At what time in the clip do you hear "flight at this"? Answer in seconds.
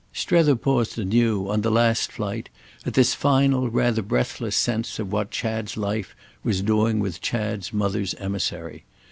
2.11-3.13